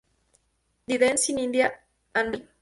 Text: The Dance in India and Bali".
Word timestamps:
The 0.87 0.97
Dance 0.97 1.29
in 1.29 1.37
India 1.37 1.71
and 2.15 2.31
Bali". 2.31 2.47